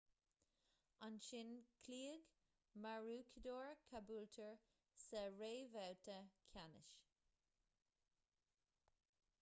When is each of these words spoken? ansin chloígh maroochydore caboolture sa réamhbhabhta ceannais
ansin 1.07 1.49
chloígh 1.83 2.23
maroochydore 2.85 3.73
caboolture 3.91 4.53
sa 5.07 5.21
réamhbhabhta 5.39 6.17
ceannais 6.51 6.91